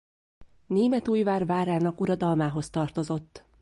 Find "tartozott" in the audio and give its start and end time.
2.69-3.43